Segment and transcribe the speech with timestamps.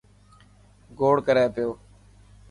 [0.97, 1.69] گوڙ ڪري پيو.